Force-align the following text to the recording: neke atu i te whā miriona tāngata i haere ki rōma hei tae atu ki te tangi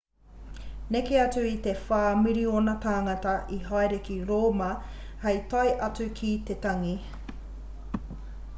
neke 0.93 1.17
atu 1.23 1.41
i 1.49 1.57
te 1.67 1.73
whā 1.89 1.99
miriona 2.21 2.73
tāngata 2.85 3.33
i 3.57 3.59
haere 3.67 3.99
ki 4.07 4.17
rōma 4.31 4.69
hei 5.27 5.39
tae 5.55 5.77
atu 5.89 6.11
ki 6.21 6.33
te 6.49 6.57
tangi 6.65 6.95